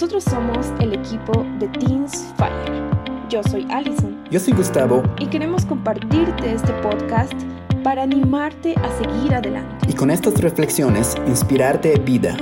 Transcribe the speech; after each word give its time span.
Nosotros 0.00 0.22
somos 0.22 0.68
el 0.78 0.92
equipo 0.92 1.44
de 1.58 1.66
Teens 1.66 2.32
Fire. 2.36 2.88
Yo 3.28 3.42
soy 3.42 3.66
Allison. 3.68 4.22
Yo 4.30 4.38
soy 4.38 4.54
Gustavo. 4.54 5.02
Y 5.18 5.26
queremos 5.26 5.66
compartirte 5.66 6.52
este 6.52 6.72
podcast 6.74 7.32
para 7.82 8.04
animarte 8.04 8.76
a 8.76 8.96
seguir 8.96 9.34
adelante. 9.34 9.88
Y 9.90 9.94
con 9.94 10.12
estas 10.12 10.40
reflexiones, 10.40 11.16
inspirarte 11.26 11.98
vida. 11.98 12.36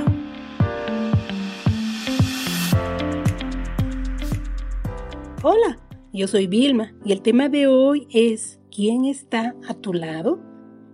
Hola, 5.41 5.79
yo 6.13 6.27
soy 6.27 6.45
Vilma 6.45 6.93
y 7.03 7.11
el 7.11 7.23
tema 7.23 7.49
de 7.49 7.65
hoy 7.65 8.07
es 8.11 8.59
¿quién 8.69 9.05
está 9.05 9.55
a 9.67 9.73
tu 9.73 9.93
lado? 9.93 10.39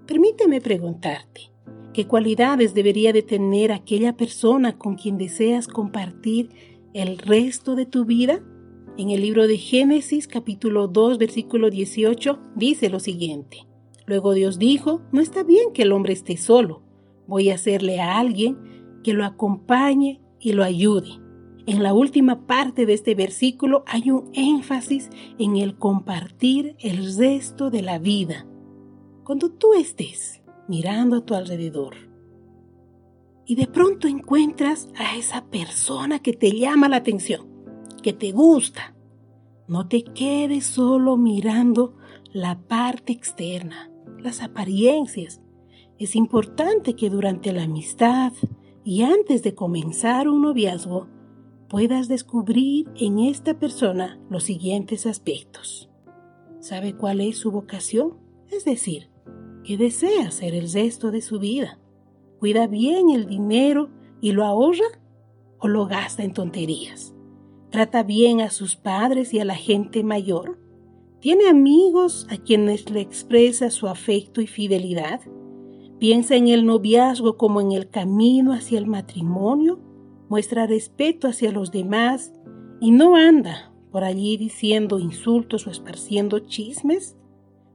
Permíteme 0.07 0.61
preguntarte, 0.61 1.52
¿qué 1.94 2.07
cualidades 2.07 2.73
debería 2.73 3.14
de 3.14 3.21
tener 3.21 3.71
aquella 3.71 4.18
persona 4.18 4.78
con 4.78 4.96
quien 4.96 5.18
deseas 5.18 5.68
compartir 5.68 6.49
el 6.94 7.20
resto 7.20 7.76
de 7.76 7.85
tu 7.85 8.04
vida? 8.04 8.44
En 8.98 9.12
el 9.12 9.22
libro 9.22 9.48
de 9.48 9.58
Génesis 9.58 10.27
capítulo 10.27 10.88
2 10.88 11.20
versículo 11.20 11.70
18 11.70 12.40
dice 12.55 12.90
lo 12.90 12.99
siguiente. 12.99 13.68
Luego 14.05 14.34
Dios 14.34 14.59
dijo, 14.59 15.02
no 15.12 15.21
está 15.21 15.44
bien 15.44 15.71
que 15.73 15.84
el 15.84 15.91
hombre 15.91 16.13
esté 16.13 16.35
solo, 16.35 16.82
voy 17.27 17.52
a 17.52 17.55
hacerle 17.55 18.02
a 18.02 18.18
alguien 18.18 18.57
que 19.04 19.13
lo 19.13 19.23
acompañe 19.23 20.20
y 20.40 20.54
lo 20.54 20.63
ayude. 20.63 21.10
En 21.66 21.82
la 21.82 21.94
última 21.94 22.46
parte 22.46 22.85
de 22.85 22.94
este 22.94 23.16
versículo 23.16 23.84
hay 23.88 24.10
un 24.10 24.32
énfasis 24.34 25.10
en 25.38 25.57
el 25.57 25.77
compartir 25.77 26.76
el 26.80 27.16
resto 27.16 27.70
de 27.70 27.84
la 27.84 27.99
vida. 27.99 28.46
Cuando 29.23 29.49
tú 29.49 29.73
estés 29.73 30.43
mirando 30.67 31.17
a 31.17 31.26
tu 31.26 31.35
alrededor 31.35 32.13
y 33.45 33.55
de 33.55 33.67
pronto 33.67 34.08
encuentras 34.08 34.90
a 34.95 35.17
esa 35.17 35.45
persona 35.45 36.20
que 36.20 36.34
te 36.34 36.52
llama 36.52 36.90
la 36.90 36.98
atención, 36.98 37.48
que 38.01 38.13
te 38.13 38.32
gusta. 38.32 38.96
No 39.68 39.88
te 39.88 40.04
quedes 40.04 40.65
solo 40.65 41.18
mirando 41.18 41.96
la 42.32 42.60
parte 42.60 43.13
externa, 43.13 43.91
las 44.20 44.41
apariencias. 44.41 45.41
Es 45.99 46.15
importante 46.15 46.95
que 46.95 47.10
durante 47.10 47.54
la 47.54 47.63
amistad 47.63 48.34
y 48.84 49.04
antes 49.04 49.43
de 49.43 49.55
comenzar 49.55 50.27
un 50.27 50.41
noviazgo 50.41 51.07
puedas 51.70 52.07
descubrir 52.07 52.90
en 52.95 53.20
esta 53.20 53.57
persona 53.57 54.20
los 54.29 54.43
siguientes 54.43 55.05
aspectos. 55.05 55.90
¿Sabe 56.60 56.93
cuál 56.93 57.20
es 57.20 57.38
su 57.38 57.51
vocación? 57.51 58.18
Es 58.49 58.63
decir, 58.63 59.10
que 59.64 59.78
desea 59.78 60.28
hacer 60.28 60.54
el 60.54 60.72
resto 60.72 61.12
de 61.12 61.22
su 61.22 61.40
vida. 61.40 61.80
¿Cuida 62.40 62.68
bien 62.68 63.10
el 63.10 63.26
dinero 63.26 63.90
y 64.22 64.34
lo 64.34 64.44
ahorra 64.44 65.00
o 65.59 65.68
lo 65.68 65.88
gasta 65.88 66.24
en 66.24 66.34
tonterías? 66.34 67.14
¿Trata 67.69 68.03
bien 68.03 68.41
a 68.41 68.50
sus 68.50 68.75
padres 68.75 69.34
y 69.34 69.40
a 69.40 69.46
la 69.46 69.56
gente 69.56 70.03
mayor? 70.03 70.59
¿Tiene 71.19 71.47
amigos 71.47 72.28
a 72.30 72.38
quienes 72.38 72.90
le 72.90 73.00
expresa 73.00 73.72
su 73.72 73.88
afecto 73.88 74.41
y 74.41 74.47
fidelidad? 74.47 75.22
¿Piensa 76.00 76.36
en 76.36 76.50
el 76.50 76.66
noviazgo 76.66 77.38
como 77.38 77.62
en 77.62 77.72
el 77.72 77.90
camino 77.90 78.52
hacia 78.52 78.78
el 78.78 78.88
matrimonio? 78.88 79.80
¿Muestra 80.28 80.68
respeto 80.68 81.30
hacia 81.30 81.52
los 81.53 81.72
demás 81.72 82.34
y 82.81 82.91
no 82.91 83.16
anda 83.16 83.74
por 83.90 84.03
allí 84.03 84.36
diciendo 84.36 85.00
insultos 85.00 85.66
o 85.66 85.72
esparciendo 85.72 86.40
chismes? 86.40 87.16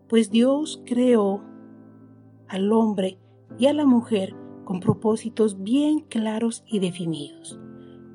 Pues 0.08 0.30
Dios 0.30 0.82
creó 0.84 1.42
al 2.48 2.72
hombre 2.72 3.18
y 3.58 3.66
a 3.66 3.72
la 3.72 3.86
mujer 3.86 4.34
con 4.64 4.80
propósitos 4.80 5.62
bien 5.62 6.00
claros 6.00 6.64
y 6.66 6.78
definidos. 6.78 7.58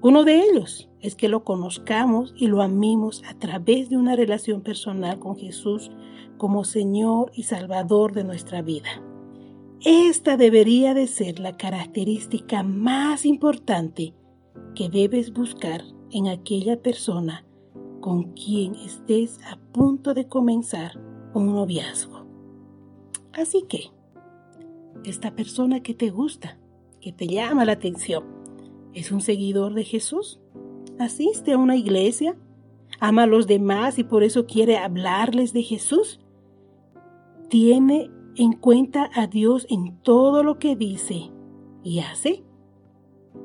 Uno 0.01 0.23
de 0.23 0.41
ellos 0.41 0.89
es 0.99 1.15
que 1.15 1.29
lo 1.29 1.43
conozcamos 1.43 2.33
y 2.37 2.47
lo 2.47 2.61
amemos 2.61 3.23
a 3.25 3.33
través 3.39 3.89
de 3.89 3.97
una 3.97 4.15
relación 4.15 4.61
personal 4.61 5.17
con 5.19 5.35
Jesús 5.37 5.91
como 6.37 6.63
Señor 6.63 7.31
y 7.33 7.43
Salvador 7.43 8.13
de 8.13 8.23
nuestra 8.23 8.61
vida. 8.61 9.01
Esta 9.85 10.37
debería 10.37 10.93
de 10.93 11.07
ser 11.07 11.39
la 11.39 11.57
característica 11.57 12.63
más 12.63 13.25
importante 13.25 14.13
que 14.75 14.89
debes 14.89 15.33
buscar 15.33 15.83
en 16.11 16.27
aquella 16.27 16.81
persona 16.81 17.45
con 17.99 18.33
quien 18.33 18.75
estés 18.75 19.39
a 19.45 19.57
punto 19.71 20.13
de 20.13 20.27
comenzar 20.27 20.99
un 21.33 21.53
noviazgo. 21.53 22.25
Así 23.33 23.63
que, 23.67 23.91
esta 25.05 25.35
persona 25.35 25.81
que 25.81 25.93
te 25.93 26.09
gusta, 26.09 26.57
que 27.01 27.11
te 27.11 27.27
llama 27.27 27.65
la 27.65 27.73
atención, 27.73 28.23
¿Es 28.93 29.11
un 29.11 29.21
seguidor 29.21 29.73
de 29.73 29.83
Jesús? 29.83 30.39
¿Asiste 30.99 31.53
a 31.53 31.57
una 31.57 31.75
iglesia? 31.75 32.37
¿Ama 32.99 33.23
a 33.23 33.27
los 33.27 33.47
demás 33.47 33.97
y 33.97 34.03
por 34.03 34.23
eso 34.23 34.45
quiere 34.45 34.77
hablarles 34.77 35.51
de 35.51 35.63
Jesús? 35.63 36.19
¿Tiene 37.49 38.11
en 38.35 38.53
cuenta 38.53 39.09
a 39.15 39.25
Dios 39.25 39.65
en 39.69 39.97
todo 40.03 40.43
lo 40.43 40.59
que 40.59 40.75
dice 40.75 41.31
y 41.83 41.99
hace? 41.99 42.43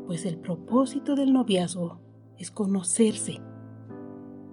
Pues 0.06 0.26
el 0.26 0.38
propósito 0.38 1.14
del 1.14 1.32
noviazgo 1.32 1.98
es 2.36 2.50
conocerse 2.50 3.40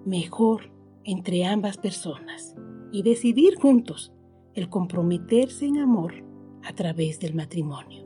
mejor 0.05 0.71
entre 1.03 1.45
ambas 1.45 1.77
personas 1.77 2.55
y 2.93 3.03
decidir 3.03 3.55
juntos 3.55 4.13
el 4.53 4.69
comprometerse 4.69 5.65
en 5.65 5.79
amor 5.79 6.24
a 6.65 6.73
través 6.73 7.19
del 7.19 7.35
matrimonio. 7.35 8.05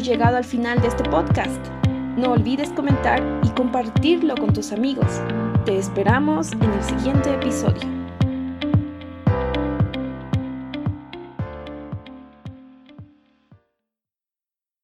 llegado 0.00 0.36
al 0.36 0.44
final 0.44 0.80
de 0.80 0.88
este 0.88 1.04
podcast. 1.04 1.66
No 2.16 2.32
olvides 2.32 2.70
comentar 2.70 3.22
y 3.44 3.48
compartirlo 3.50 4.34
con 4.36 4.52
tus 4.52 4.72
amigos. 4.72 5.20
Te 5.64 5.76
esperamos 5.76 6.52
en 6.52 6.72
el 6.72 6.82
siguiente 6.82 7.34
episodio. 7.34 7.97